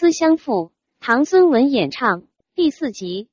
[0.00, 2.22] 思相负，唐孙文演唱
[2.54, 3.28] 第四集。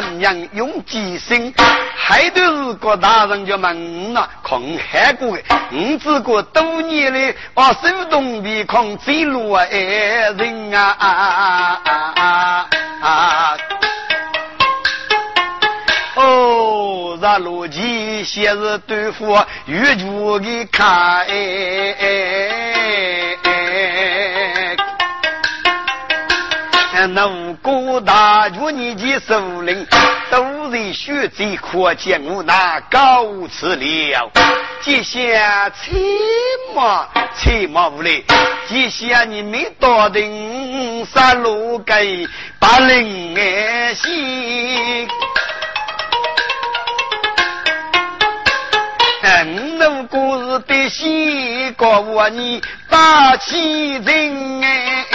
[0.00, 1.52] 娘用计心，
[1.96, 11.78] 还都是国大人就问了，空海过的，五只个多年来，我手动的空走路爱人啊！
[16.14, 21.26] 哦，咱罗辑先是对付玉竹的看。
[21.26, 21.34] 那
[26.98, 29.86] 五个大军，你的首领
[30.30, 34.30] 都在血贼，可见我那高次了。
[34.80, 35.92] 接下车
[36.74, 38.22] 马车马无来，
[38.66, 42.26] 接下你没到定山路给
[42.58, 45.06] 把人爱心。
[49.78, 55.05] 五故事的西告我你大气人哎。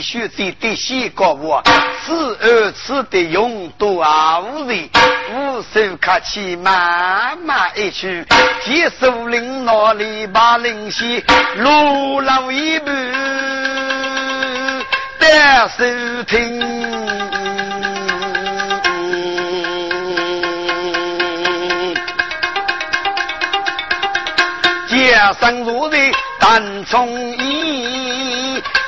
[0.00, 1.62] 学者的写告我，
[2.04, 4.04] 此二次的勇夺
[4.42, 4.88] 无人，
[5.34, 8.24] 无手客气，慢慢一去，
[8.64, 11.22] 接手领哪里把领先，
[11.56, 12.90] 路老一步，
[15.18, 16.60] 得手听，
[24.88, 25.96] 加上如的
[26.38, 27.77] 单从一。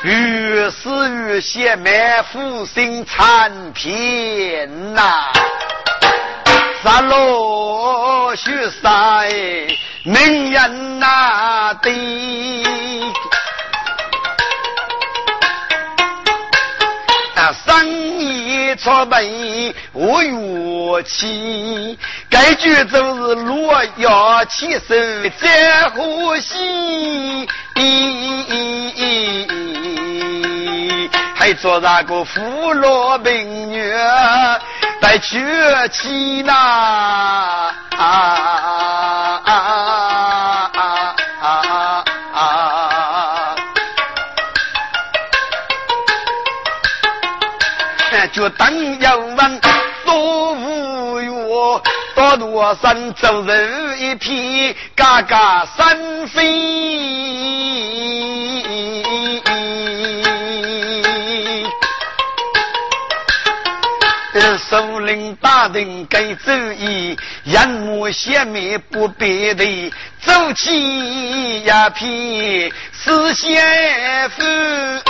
[0.02, 0.88] 于是
[1.26, 5.30] 越写满腹心残篇呐，
[6.82, 8.50] 杀罗血
[8.82, 9.22] 杀
[10.04, 12.64] 名人呐的，
[17.36, 17.86] 啊生
[18.18, 19.22] 意错本
[19.92, 21.98] 无乐器，
[22.30, 24.94] 该句就是洛阳起手
[25.38, 27.46] 在呼吸。
[31.40, 33.90] 还做那个扶罗病女
[35.00, 35.42] 带娶
[35.90, 39.50] 妻呐啊啊啊
[40.74, 40.76] 啊
[41.40, 42.46] 啊啊！
[48.34, 49.60] 就当要问
[50.04, 51.82] 多无哟，
[52.14, 58.09] 多多山走人一匹，嘎嘎山飞。
[64.70, 69.92] 首领大人该走意，人目显面不别的，
[70.22, 75.00] 走起一片是先锋。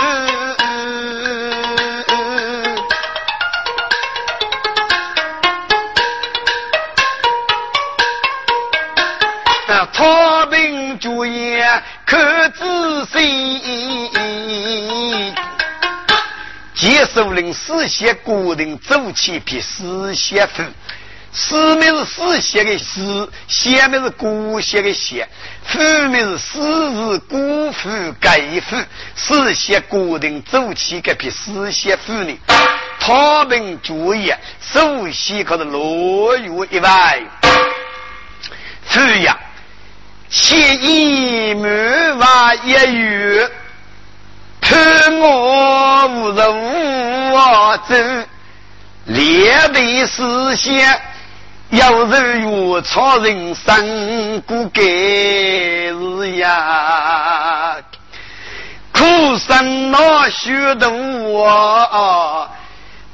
[9.93, 11.63] 操兵主业
[12.05, 12.17] 可
[12.49, 13.21] 仔细。
[16.81, 20.63] 接首领四写固定走起批四写赋，
[21.31, 25.29] 四名是四写的四，写名是古写的写，
[25.63, 25.77] 赋
[26.07, 27.87] 名是四是古赋
[28.19, 28.75] 改赋，
[29.15, 32.35] 四写固定周期这批四写赋呢。
[32.99, 37.21] 他们注意，首先可是落月一外，
[38.89, 39.29] 注意，
[40.31, 43.51] 前一满万一月。
[44.71, 46.47] 看我无人
[47.33, 47.35] 无
[47.89, 47.93] 走，
[49.03, 50.71] 列位思想，
[51.71, 57.75] 有人越超人生过该日呀，
[58.93, 59.03] 苦
[59.39, 62.49] 生那许多我，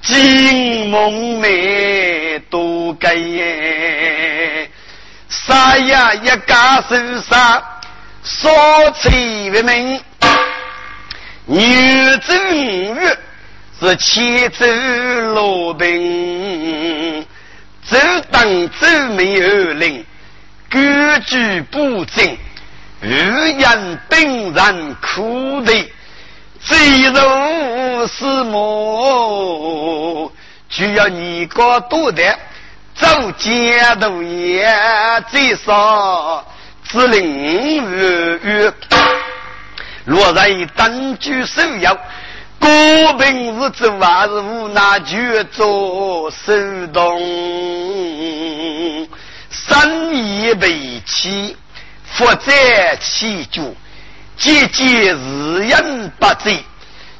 [0.03, 4.69] 金梦寐多该耶，
[5.27, 6.95] 啥呀一家手
[7.27, 7.63] 上，
[8.24, 8.51] 说
[9.01, 10.00] 起为名。
[11.50, 13.18] 女子五月
[13.80, 14.66] 是千走
[15.34, 17.26] 罗宾，
[17.86, 17.98] 走
[18.30, 18.86] 当走
[19.16, 20.06] 没有灵，
[20.70, 20.78] 居
[21.26, 22.38] 居不正，
[23.00, 23.10] 语
[23.58, 25.72] 言本然苦的，
[26.60, 30.30] 最如是么？
[30.70, 32.38] 就要你个多的
[32.94, 34.70] 走街头也
[35.32, 36.46] 最少
[36.84, 38.74] 只领五月。
[40.07, 41.94] 若然单居守要，
[42.57, 46.54] 过平日子还是无奈就做手
[46.94, 47.19] 动，
[49.51, 51.57] 生意为起，
[52.06, 52.54] 负责
[53.01, 53.62] 起居，
[54.38, 56.63] 节节日人不济，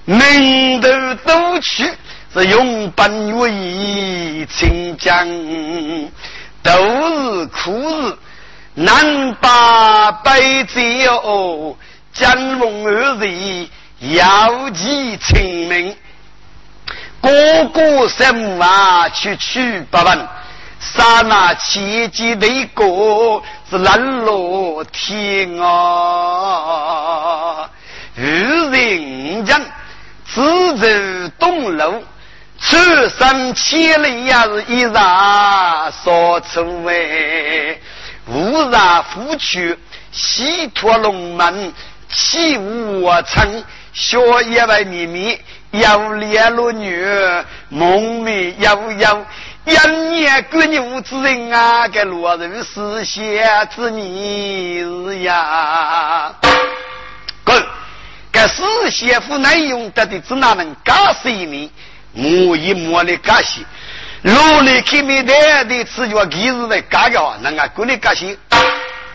[0.06, 0.90] 门头
[1.26, 1.92] 都去
[2.34, 5.28] 是用本为清江，
[6.64, 8.18] 都是苦日
[8.76, 11.76] 难把百贼哦。
[12.18, 13.68] 江龙二日
[14.00, 15.96] 要记清明，
[17.22, 20.28] 哥哥生娃去取不问，
[20.80, 26.50] 刹那千机的歌是冷落天啊！
[28.16, 28.26] 遇
[28.72, 29.62] 人讲
[30.26, 30.88] 自走
[31.38, 32.04] 东路，
[32.60, 32.76] 出
[33.10, 34.92] 生千里也是一日
[36.04, 37.78] 所出哎，
[38.26, 39.78] 无然夫去
[40.12, 41.72] 西托龙门。
[42.10, 43.64] 起舞成，
[43.94, 45.40] 学业外秘密，
[45.72, 47.06] 要连罗女，
[47.70, 49.26] 梦寐悠悠，
[49.66, 49.76] 一
[50.16, 56.34] 年过年无之人啊，该落入丝线之泥呀！
[57.44, 57.64] 滚！
[58.32, 61.72] 该丝线夫难用得的，只哪能干死一米？
[62.14, 63.62] 摸一摸的干些，
[64.22, 65.34] 努力开面的
[65.66, 68.38] 的，只叫几日来干掉，那俺过来干些，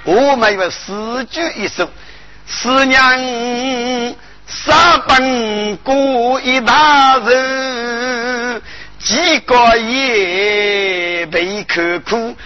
[0.05, 1.89] 我们有诗句一首。
[2.47, 4.15] 四娘
[4.47, 8.63] 三本过一大人，
[8.99, 12.37] 几个月被刻苦，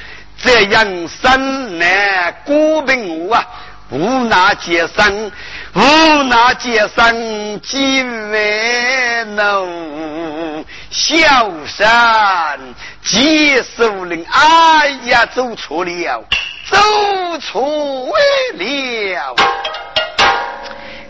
[0.40, 3.44] 这样生难过病啊，
[3.90, 5.32] 无奈皆生，
[5.74, 12.58] 无奈皆生几万怒，小山
[13.02, 16.24] 几首人，哎呀，走错了，
[16.70, 18.08] 走错
[18.54, 19.36] 了。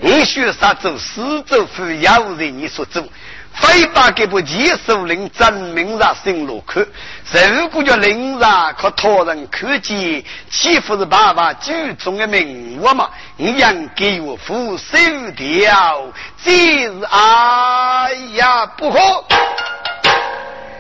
[0.01, 0.97] 你学啥走？
[0.99, 3.03] 死走非要人你所走，
[3.55, 6.83] 非把这部结束令证明上新路口。
[7.55, 13.09] 如果叫令上可托人可见，岂不是爸爸举中的名物嘛？
[13.37, 14.97] 你应给我付手
[15.35, 16.13] 条，
[16.45, 19.25] 这是哎呀不好。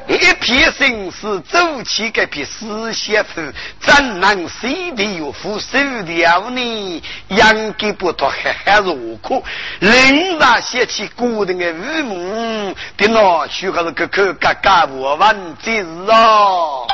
[0.08, 7.02] 一片心思走起这片死媳妇，怎能随地有副手条呢？
[7.28, 9.42] 养给不脱，还还如苦。
[9.80, 16.86] 人上写起古人的父母，别拿去还是个口嘎嘎我问这是哦。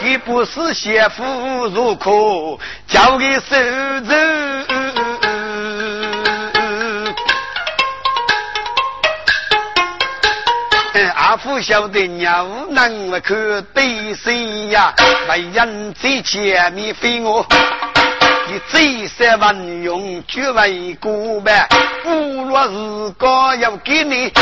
[0.00, 2.58] 给不是媳妇入库，
[2.88, 3.54] 交给手
[4.04, 4.66] 指。
[11.14, 14.92] 阿父晓得娘能不可对谁呀？
[15.28, 17.46] 为人在前面飞我。
[18.48, 21.66] 你这三万用绝为过呗，
[22.04, 24.32] 不若是个要给你哟，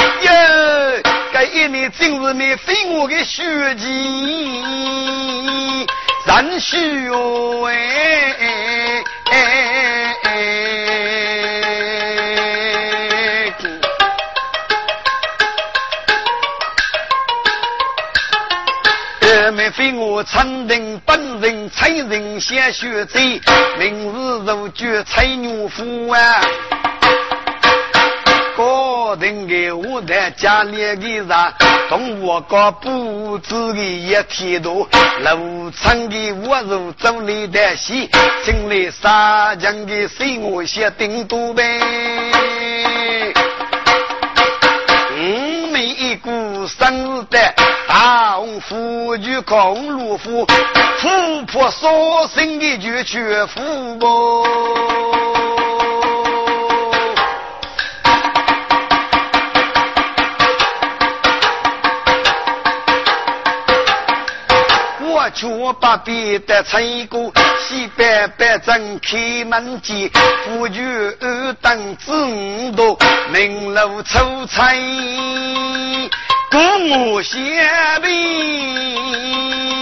[1.32, 5.86] 这一年真是你非我的血迹，
[6.26, 6.76] 人血
[7.66, 8.34] 哎。
[20.14, 23.18] 我长人本人才人先学走，
[23.76, 26.40] 明日如绝才女夫啊！
[28.56, 31.28] 高人给我在家里的人，
[31.88, 38.08] 同我个布置的一天多，路长的我如走里的西，
[38.44, 41.80] 进来杀将的随我先顶多呗。
[45.16, 46.30] 嗯，每一股
[46.68, 47.73] 生日的。
[47.94, 50.44] 大红夫就空路夫，
[50.98, 54.42] 富婆所生的就缺富婆。
[65.00, 65.46] 我却
[65.80, 70.10] 把别的成果，西北北正开门见，
[70.44, 70.84] 夫君
[71.62, 72.98] 当子五多，
[73.32, 74.76] 名楼出彩，
[76.54, 77.40] 故我相
[78.00, 79.73] 比。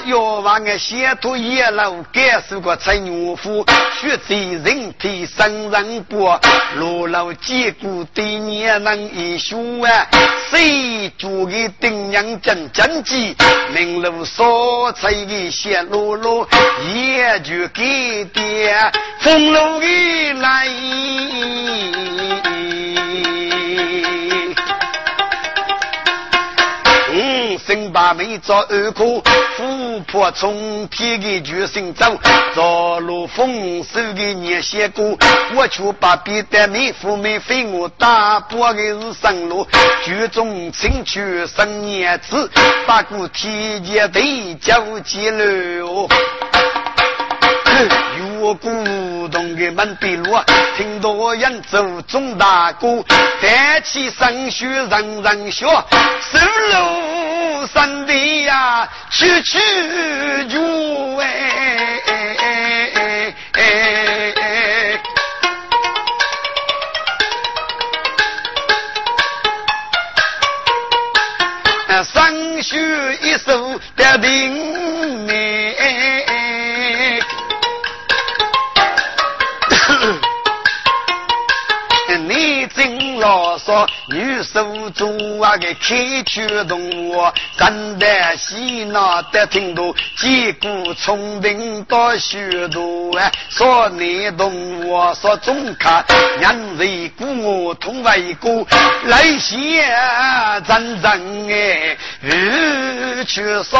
[0.00, 3.64] 要往个先土野路，感受个陈牛夫，
[4.00, 6.40] 血在人体生人过，
[6.76, 9.56] 路路坚固对年能一学
[9.86, 10.06] 啊，
[10.50, 13.36] 谁做个顶梁真真机，
[13.74, 15.50] 明路所在的。
[15.50, 16.46] 线路路，
[16.94, 20.66] 也就给点风路的来。
[27.14, 29.22] 嗯生把没做二苦，
[29.92, 32.18] 富婆从天的决心走，
[32.54, 35.18] 着路丰收的年些过，
[35.54, 39.68] 我却把别的没富没费我大伯的是生路，
[40.02, 42.50] 剧中请去生年子，
[42.86, 45.44] 把过天界对交接了。
[48.18, 48.70] 有我古
[49.28, 50.38] 董的门壁路，
[50.78, 53.04] 听到人走中大鼓，
[53.42, 56.38] 弹起声学人人学，走
[56.70, 57.21] 路
[59.10, 59.58] 去去
[60.48, 62.00] 就哎哎
[62.38, 62.62] 哎。
[72.04, 72.78] 声学
[73.22, 74.81] 一首的定
[83.22, 87.22] 老说女手中啊个开曲动物，
[87.56, 96.04] 站在西那的听到，击鼓冲顶到许多啊，说你动物说中卡，
[96.40, 98.66] 人为鼓我同为鼓，
[99.04, 99.88] 来些
[100.66, 103.78] 真正哎，日去说。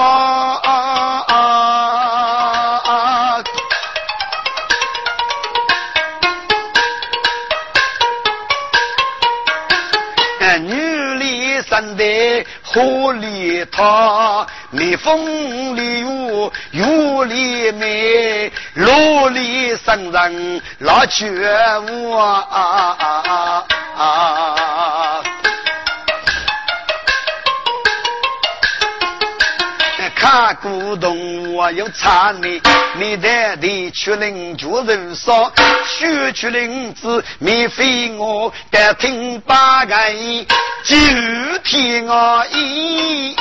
[11.82, 21.26] 山的河里涛，蜜蜂里有雨里美，路里生人老觉
[21.90, 23.64] 悟啊！
[30.14, 32.62] 看古董我有差你，
[32.94, 35.50] 你带的去领脚人少，
[35.84, 39.96] 学去领子免费我得听八个，
[40.84, 40.96] 就
[41.62, 43.36] 听我一。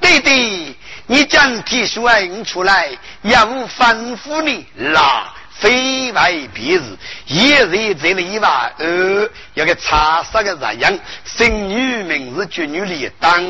[0.00, 2.88] 弟弟，你将提书印出来，
[3.22, 5.34] 要吩咐你啦。
[5.50, 6.96] 非外别日，
[7.26, 13.40] 一日这里话二，要个茶色的日样，生女名字绝女里当，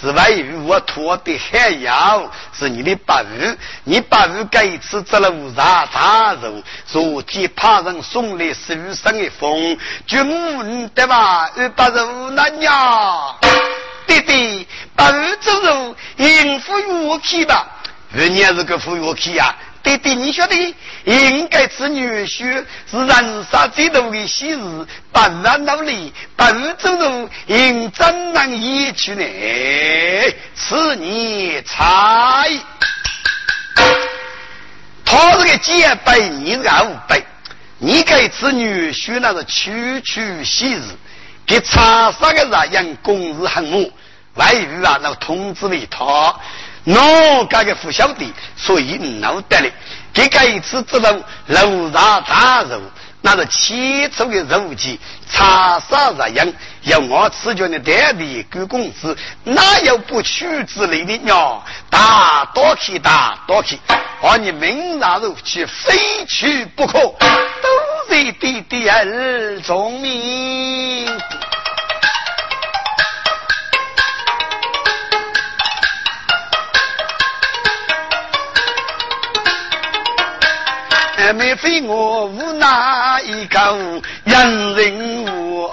[0.00, 6.60] 是外于我托的海妖，是你的八日，你八日该次做了无啥大肉，
[6.92, 11.48] 如今怕人送来受伤的风，君母对吧？
[11.56, 13.36] 二八十五那娘，
[14.06, 16.72] 弟弟八日走路应付
[17.06, 17.66] 我去吧？
[18.12, 19.54] 人家是个副乐器呀。
[20.14, 24.56] 你晓得应该是女婿，是人生最大的喜事，
[25.12, 26.44] 不然努力，不
[26.76, 29.24] 走路，应怎能移去呢？
[30.54, 32.50] 此你猜，
[35.04, 37.24] 他这个结拜，你是后辈，
[37.78, 40.82] 你该是女婿，那是区区喜事，
[41.46, 43.84] 给茶上的人员公事很忙，
[44.34, 46.34] 外遇啊，那通知为他。
[46.88, 49.70] 侬家个不晓得，所以闹得了。
[50.14, 51.14] 这个一次知道
[51.48, 52.80] 楼上大肉，
[53.20, 54.98] 那是起初的肉鸡，
[55.30, 56.50] 茶沙日样，
[56.84, 59.14] 要我吃叫你带的狗公子，
[59.44, 61.62] 哪有不取之类的鸟？
[61.90, 63.78] 大多去大多去，
[64.22, 66.98] 把你明拿肉去，非去不可。
[66.98, 71.06] 都是弟弟儿聪明。
[81.28, 83.60] 妹妹非我无奈一个
[84.24, 85.70] 人人物，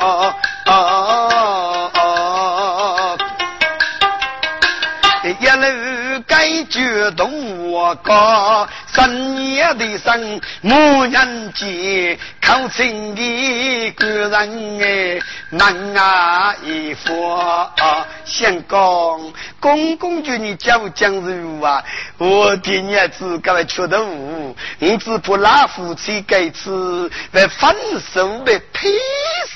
[5.39, 21.83] 一路该绝动我高，三年的生母人节，靠亲的个人哎，难啊一佛啊相公，公公叫你讲讲如啊，
[22.17, 27.75] 我的儿子该来缺德无，你只怕老夫妻该次来分
[28.13, 28.89] 手的配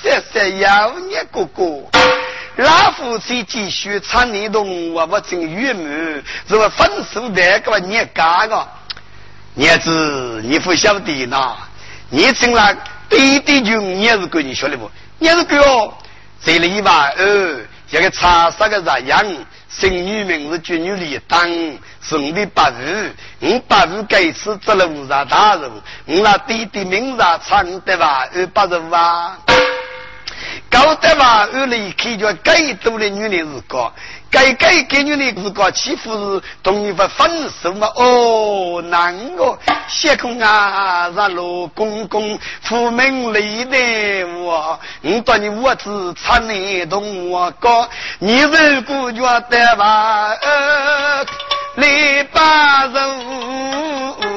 [0.03, 1.89] 色色妖孽哥哥。
[2.59, 6.21] 老夫妻继续唱你动，我不成郁闷。
[6.45, 8.67] 如果分手的个你干个，
[9.55, 11.55] 儿子你不晓得呐？
[12.09, 12.75] 你成了
[13.07, 14.91] 弟弟就你是闺你晓得不？
[15.19, 15.93] 你是闺哦，
[16.43, 19.25] 这里吧哦，这个茶色个咋样？
[19.69, 21.47] 生女名字绝女里当，
[22.01, 25.71] 生的八日，我八日该次做了五十大人，
[26.07, 28.27] 我那弟弟名字唱对吧？
[28.35, 29.37] 二八十五啊。
[30.69, 33.91] 搞得嘛，二来一看就该多的女人是高，
[34.29, 37.87] 该该给女人是高，岂不是同你不分手嘛？
[37.95, 50.35] 哦，难哦，谢空啊，让老公公出门累的我，我把你屋子擦你同我讲，你如果觉得吧，
[51.75, 54.28] 来把手。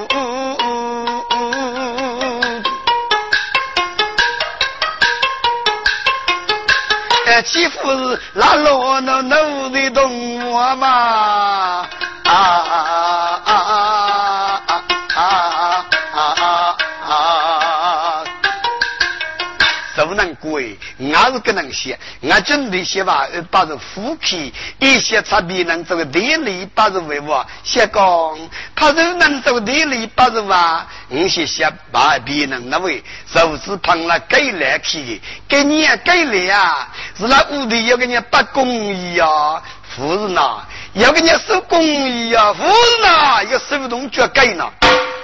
[7.52, 11.41] 欺负是那老那奴的动物嘛？
[21.32, 21.98] 是跟人写，
[22.28, 28.38] 俺准备写吧，把这夫妻一些差别能做个地理八十为我写讲，
[28.74, 39.62] 他是能做地理八十哇，我写写把别人那位，就是碰了改来去，给你改来啊，是那屋里有个人不公义啊，
[39.96, 40.60] 夫人呐，
[40.94, 44.70] 有个人手工艺啊，夫人呐，有手动脚改呢。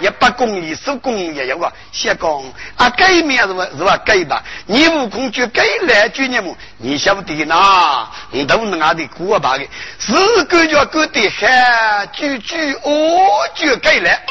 [0.00, 2.42] 也不公益，手工也有个先讲
[2.76, 3.66] 啊，改面是吧？
[3.76, 3.96] 是吧？
[3.98, 6.54] 改吧，你悟空就改来就你们？
[6.78, 8.06] 你晓得呐？
[8.30, 9.66] 你都能俺的过吧的，
[9.98, 14.22] 是个叫个的还句句哦就改来，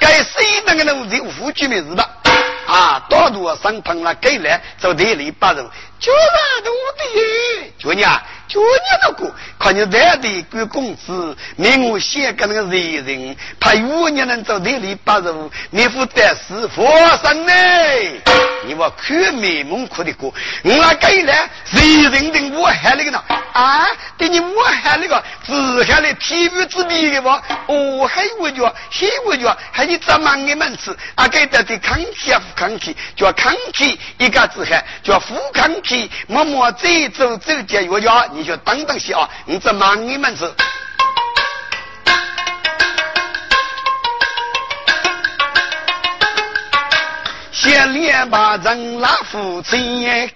[0.00, 2.08] 改谁那个能的无句名是吧？
[2.66, 5.64] 啊，大多上碰了给来，走地里八人，
[5.98, 8.22] 就那都的，就你啊。
[8.48, 8.66] 就你
[9.02, 16.86] 那个，看你在的给工资，你我写个那个人人，怕五年能走地里八路，你负得是佛
[17.24, 17.52] 生呢？
[18.86, 21.32] 你我看美梦哭的过，我那给了
[21.72, 23.22] 贼人的我还那个呢？
[23.52, 27.42] 啊，对你我还那个只看来体育之比的吧？
[27.66, 38.26] 哦，还有句，还有句，还有这么个门子，啊，给的的康体啊，副康体，叫康体一个字还叫副康体，默默走走走接我叫。
[38.32, 39.28] 你就等等些啊！
[39.46, 40.44] 你这忙你们是，
[47.66, 50.30] 先连把人拉夫妻，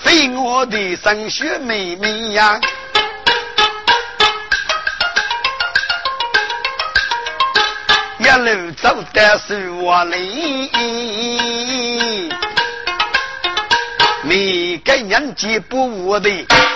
[0.00, 2.60] 非我的生血妹妹呀！
[8.20, 10.70] 一路走的是我哩。
[14.22, 16.30] 你给年纪不我的，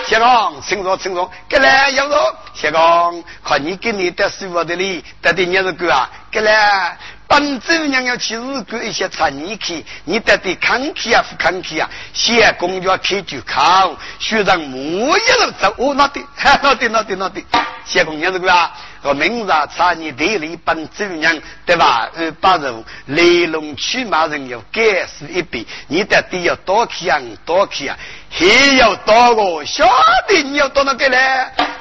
[0.05, 1.31] 谢公，请坐，请坐。
[1.47, 6.09] 给来要坐，谢公，看你给你得是我的哩，得的你是个啊？
[6.29, 11.89] 给来，本主娘要去日本一些产业去，你得的康体啊，不康体啊？
[12.13, 16.21] 谢公要开就考，学生莫一路走，哦，那的，
[16.61, 17.41] 那的，那的，那的。
[17.85, 18.71] 谢公交是个啊？
[19.03, 22.09] 我明日产业地里本主娘对吧？
[22.15, 27.95] 呃八路来龙去马人要改死一笔，你得得要多看多看，
[28.31, 29.87] 还要多个晓
[30.27, 31.17] 得你要多那个嘞？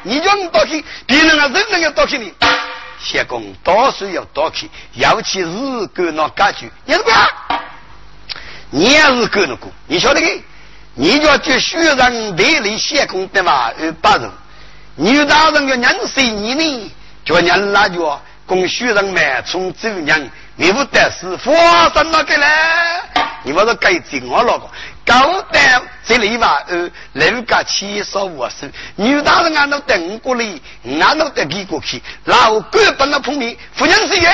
[0.02, 2.32] 你叫你多看，别人啊人人要多看你。
[3.04, 7.12] 谢公多数要多看，尤其是干那家具，你是个
[8.70, 10.26] 你也是干那个，你晓得个？
[10.96, 13.72] 你要去学人地里谢公对吧？
[13.78, 14.28] 二八路，
[14.94, 16.92] 女大人要认识你呢。
[17.24, 22.46] 叫人那叫供许人买从走人，你不得是发生那个嘞？
[23.42, 24.70] 你不是该进我那个
[25.04, 26.62] 高单这里吧？
[26.68, 30.44] 呃，人家七十五岁，女大人俺都等过来，
[31.00, 32.02] 俺都得给过去。
[32.24, 34.28] 老哥本来碰面，夫人是个，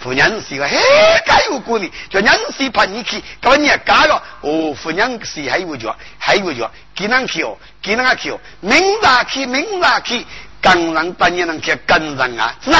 [0.00, 0.78] 夫人是个，嘿，
[1.26, 4.22] 该有过的，叫人是怕你去，搞你干了。
[4.42, 10.24] 哦，夫人是还有叫，还有叫，给人去哦，给人去哦，明早去，明早去。
[10.60, 12.54] 刚让半年能去跟人啊？
[12.64, 12.70] 是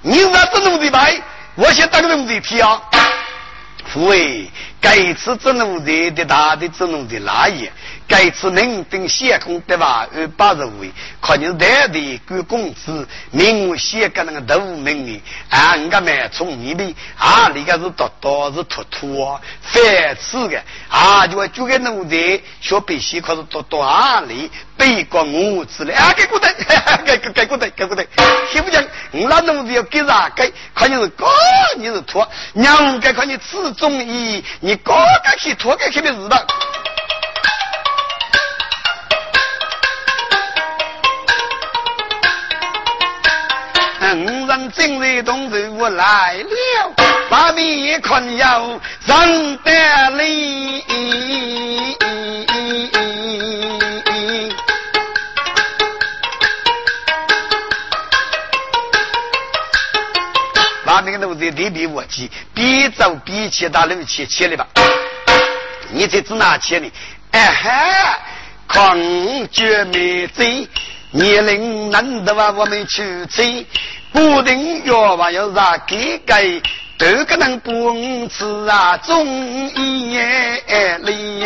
[0.00, 1.20] 你是这种的白，
[1.54, 2.80] 我先当个人的皮啊！
[3.92, 7.70] 父位该次只能在的大的只能的那也。
[8.06, 10.08] 该次能登先空对吧？
[10.16, 26.48] 二八十位，看你是代的管工资，名我写个那个头名的，啊，人家蛮聪明的，啊，你个是多多是突突啊，反次的，啊，就就给奴才学背西，可是多多啊里背过我之类，啊，给过的，
[27.04, 28.02] 给 给给过得，给过得，
[28.50, 30.50] 听不讲，我那奴才要给啥给？
[30.74, 31.26] 看你是高，
[31.76, 36.46] 你是脱，娘该看你吃中医，你哥哥去拖个去的是的。
[44.10, 46.94] 五人精锐同志我来了，
[47.30, 51.77] 把面看要认得里。
[61.50, 64.66] 把那个奴才地比我急，边走边去打路去去了吧？
[65.90, 66.90] 你这指哪去呢？
[67.30, 68.18] 哎哈，
[68.66, 68.98] 抗
[69.50, 70.68] 绝灭罪，
[71.10, 73.66] 年龄难得话我们去追。
[74.12, 76.62] 固定药吧，要啥给给，
[76.96, 79.26] 都可能不吃啊，中
[79.74, 80.18] 医
[81.02, 81.44] 里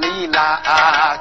[0.00, 1.20] 里啦。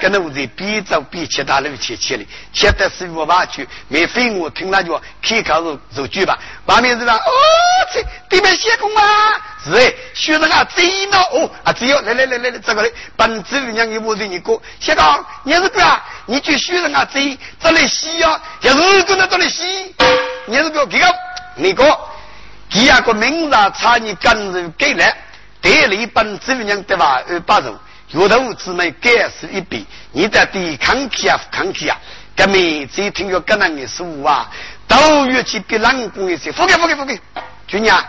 [0.00, 6.38] 跟那屋子边走边吃大路切切的，切的是我爸去，没费我听那句话，开口入入句吧。
[6.64, 7.14] 外面是吧？
[7.16, 7.30] 哦，
[7.92, 9.02] 这对面谢公啊，
[9.62, 15.04] 是哎，学生啊，贼闹哦啊，只有来来来来来，这个嘞，本子里面你我对你过，谢公，
[15.44, 19.94] 你是个啊，你去学生啊，贼这里洗啊，也是跟那这里洗，
[20.46, 21.14] 你是个这个，
[21.56, 21.84] 你个，
[22.70, 25.14] 第二个名字啊差你跟人给来，
[25.60, 27.20] 代理本子里面对吧？
[27.28, 27.76] 二八十五。
[28.12, 31.96] 有头姊妹改是一笔，你在抵抗气啊，抗气啊！
[32.36, 34.50] 革命这听有个人的书啊，
[34.88, 37.20] 都越去比冷宫一些，不给不给不给！
[37.68, 38.04] 军娘，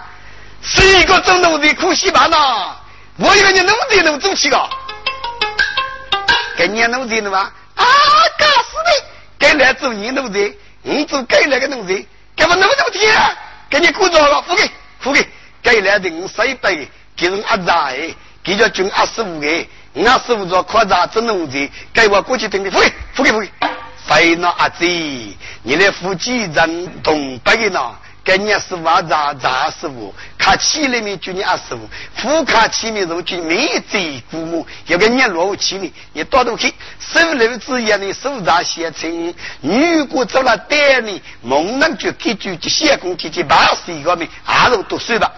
[0.64, 2.76] 是一个做奴的苦西吧呐？
[3.18, 4.70] 我一个人奴的能走起个？
[6.58, 7.52] 给你奴的了吗？
[7.76, 7.86] 啊，
[8.40, 9.06] 干死的！
[9.38, 13.08] 该来做你奴的，你做该来个奴的，给我奴的不听，
[13.70, 14.68] 给你鼓掌了，不给
[15.00, 15.28] 不给！
[15.62, 16.76] 该来的我十一百，
[17.16, 19.48] 给人阿仔，给叫军二十五个。
[19.94, 23.50] 我师傅说扩张真农的，给我过去听的，付给付给付给。
[24.08, 24.86] 费那阿子，
[25.64, 27.92] 你来付几人东北的呢？
[28.24, 30.14] 给你师傅啊，咋咋师傅？
[30.38, 31.80] 卡起里面就你阿师傅，
[32.16, 45.32] 副卡起面如就没贼父母，有个年落起呢，你到头去，手楼之言的手札写成，如果做了单呢，猛能就给就就写工提提八十一个名，还是读书吧。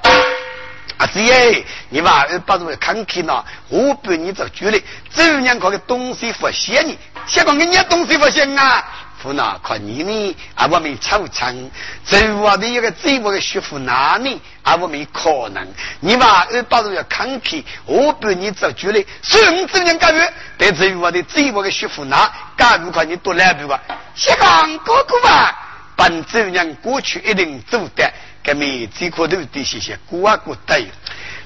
[0.98, 8.84] 啊，子耶，你把把这个看看呢，我帮你做主力，走两个东西不嫌你，先讲人家东西不嫌啊，
[9.22, 11.72] 不那看你呢，啊我们抽成，
[12.06, 15.68] 走我的一个走我的学府哪里，啊我们可能，
[16.00, 23.82] 你把把这个看看，我帮你做主力，所以我走两个月，得走我的走我的学府哪，干不快你多来步吧，
[24.16, 25.56] 先讲哥哥吧，
[25.96, 28.14] 本走两过去一定走得。
[28.44, 30.82] 革命这块头的些些古啊古代，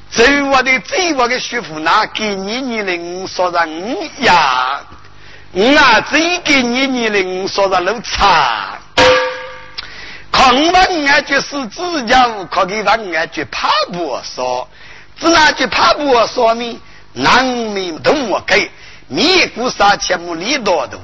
[0.10, 3.67] 走我的最我的学府那给你年龄说上
[4.21, 4.81] 呀，
[5.51, 8.79] 我啊这给你年龄说上路差，
[10.31, 14.67] 抗问俺就是自家无可给让俺就怕不说，
[15.19, 16.81] 只那就怕不说呢，
[17.13, 18.71] 难民都我给，
[19.07, 20.99] 你古啥钱没理多多。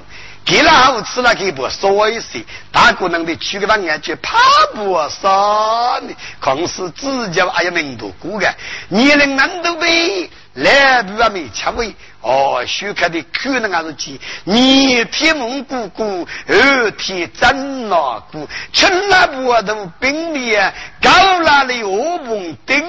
[0.46, 4.38] 给了后吃了给不说一些，大姑娘的去个那安全怕
[4.74, 8.54] 不少呢，光是指甲还有门多过个，
[8.90, 11.96] 年龄难度呗，来不啊没吃味。
[12.22, 22.82] 哦，许开的可能还是几，你天蒙古古，二天真老古，春来不都冰里啊，高拉的恶风顶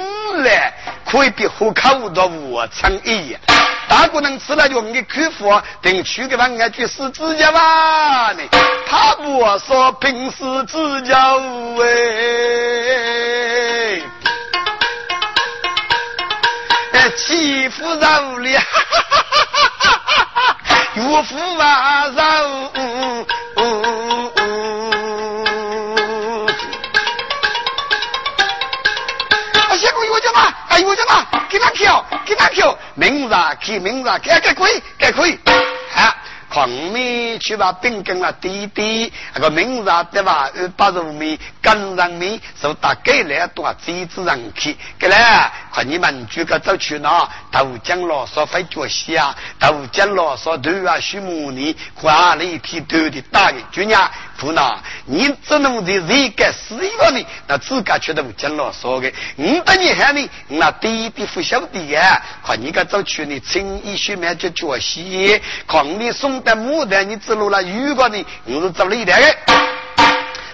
[0.44, 0.72] 来，
[1.04, 3.40] 可以比喝口的我成一样。
[3.88, 8.42] 大姑娘吃了就你客服，等去给方俺去试指甲吧呢，
[8.86, 11.18] 他不说平时指甲
[11.82, 11.94] 哎。
[17.16, 18.52] 欺负人里，
[20.94, 22.16] 岳父啊人，
[29.54, 35.38] 啊，先给我讲嘛，哎，我讲嘛，给他跳，给他跳，明日去，明日去，该可以，该可以，
[36.54, 36.64] 啊。
[36.64, 40.48] 黄米去把饼跟了滴滴，那个名字对吧？
[40.54, 44.76] 二八十五米跟上米，是大概来多几只人去？
[44.98, 47.28] 给来，看你们举个走去哪？
[47.50, 69.36] 豆浆老少会脚下，豆浆老少都要许模拟，花里皮头的大人，就伢不呐，你只能的一个死一个呢，那自个觉得讲了说的，你等你喊你，那弟弟不晓得呀，看你个走去你轻易血面就脚洗，看你送的牡丹，你走路了雨过呢，我是走了一点。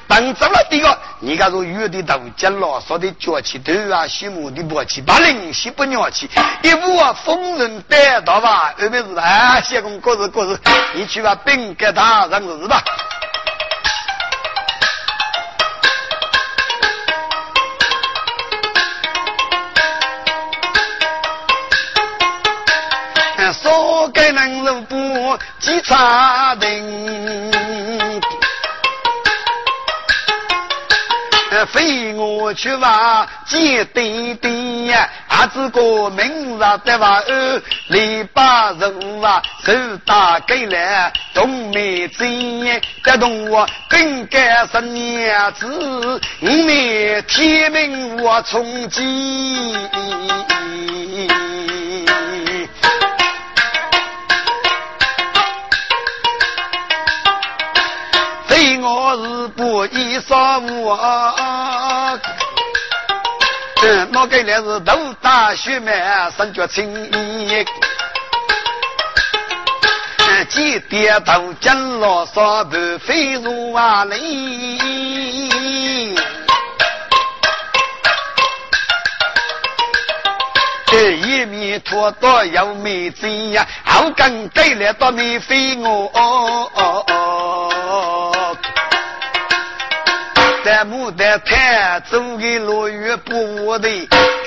[0.06, 6.28] 等走了这个，你看说有的都讲了，说的脚气头啊，西木的簸箕，把零西不鸟气，
[6.62, 10.58] 一啊风人得到吧，二妹子啊，谢公过日过日，
[10.94, 12.82] 你去把饼给他让日吧。
[24.60, 27.50] 给能如不记差人。
[31.72, 39.72] 非我去吧，见弟弟呀，阿子个明日的话哦，篱笆人啊，手
[40.06, 42.24] 打给来，东梅子
[43.02, 49.76] 得动我更改十年子，你天命我从今。
[59.16, 60.94] 是不衣裳我，
[63.82, 67.66] 嗯，那个来是头大血脉，身脚轻，嗯，
[70.48, 74.78] 几点头巾老少不飞入瓦里，
[80.86, 87.29] 这一面拖到有美子呀，后跟带来到你飞我。
[90.70, 93.88] 在牡丹滩走给落雨不的，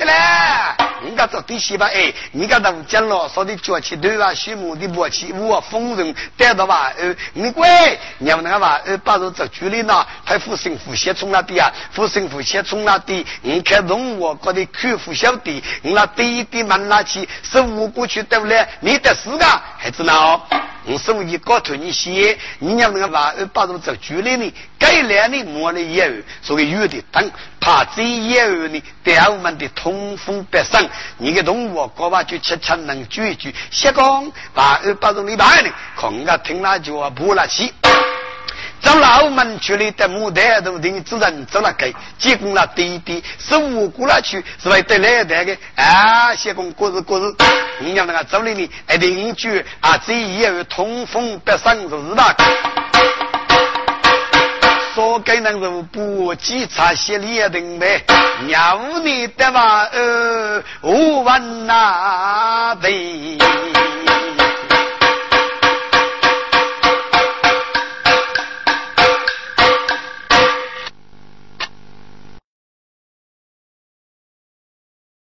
[0.06, 1.88] 来，人家做底细吧？
[1.94, 6.92] 哎，人家都讲了，说的脚气头啊，畜牧的默契，我风人带到吧？
[6.98, 8.80] 呃，你乖，你要那个吧？
[8.86, 18.66] 呃，把这做距离呢，还复兴复先从那地啊，复兴复先从那地，你看从我搞的口福小弟，你那滴滴慢拉起，十五过去对不对？
[18.80, 19.46] 你得死个
[19.78, 20.42] 孩子呢？
[20.86, 23.34] 我手机高头你写，你要那个吧？
[23.38, 26.08] 呃，把这做距离呢，该来的摸了以后，
[26.42, 27.32] 所以有的等，
[27.64, 30.86] 怕这以后呢，对我们的通风不顺，
[31.18, 37.74] 你个动物搞吧就吃吃能聚一聚，瞎讲把二把这礼拜呢，空个听了就不了气。
[38.82, 45.46] 走老门去了，的牡丹都等主人走了给，结果了弟弟是无辜了去，是为得来的。
[45.46, 47.34] 个啊，先公过日过日，
[47.80, 52.36] 你要那个走了呢，一定句啊，这以后通风不顺是吧？
[54.94, 58.04] 说给人如不稽查协理等呗，
[58.46, 63.38] 鸟你的话呃，我问哪位？